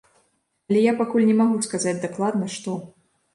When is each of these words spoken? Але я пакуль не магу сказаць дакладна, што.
Але 0.71 0.79
я 0.85 0.93
пакуль 1.01 1.27
не 1.27 1.35
магу 1.41 1.59
сказаць 1.67 1.95
дакладна, 2.07 2.49
што. 2.57 2.71